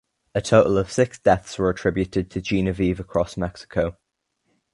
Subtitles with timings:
[0.33, 3.99] A total of six deaths were attributed to Genevieve across Mexico.